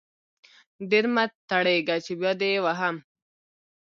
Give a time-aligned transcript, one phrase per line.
[0.89, 2.95] ډير مه ټرتيږه چې بيا دې وهم.